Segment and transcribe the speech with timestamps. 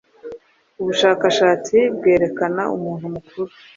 [0.81, 3.51] Ubushakashatsi bwerekana umuntu mukuru